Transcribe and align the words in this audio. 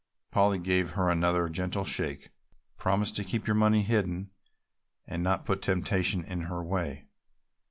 Polly 0.31 0.57
gave 0.57 0.93
her 0.93 1.11
another 1.11 1.47
gentle 1.47 1.83
shake. 1.83 2.31
"Promise 2.75 3.11
to 3.11 3.23
keep 3.23 3.45
your 3.45 3.53
money 3.53 3.83
hidden 3.83 4.31
and 5.05 5.21
not 5.21 5.45
put 5.45 5.61
temptation 5.61 6.23
in 6.23 6.41
her 6.49 6.63
way. 6.63 7.05